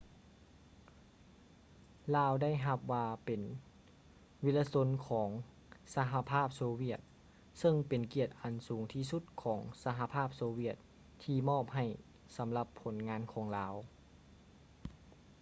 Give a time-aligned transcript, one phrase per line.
[2.15, 3.41] ລາວໄດ້ຮັບວ່າເປັນ
[4.43, 5.29] ວິລະຊົນຂອງ
[5.95, 6.99] ສະຫະພາບໂຊວຽດ
[7.59, 10.77] ເຊິ່ງເປັນກຽດອັນສູງທີ່ສຸດຂອງສະຫະພາບໂຊວຽດ
[11.23, 11.85] ທີ່ມອບໃຫ້
[12.37, 13.73] ສຳລັບຜົນງານຂອງລາວ